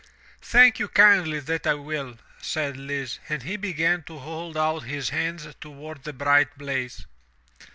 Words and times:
*' 0.27 0.33
"Thank 0.41 0.79
you 0.79 0.87
kindly, 0.87 1.39
that 1.41 1.67
I 1.67 1.75
will," 1.75 2.17
said 2.41 2.75
Lise, 2.75 3.19
and 3.29 3.43
he 3.43 3.55
began 3.55 4.01
to 4.05 4.17
hold 4.17 4.57
out 4.57 4.79
his 4.79 5.09
hands 5.09 5.47
toward 5.61 6.05
the 6.05 6.11
bright 6.13 6.57
blaze. 6.57 7.05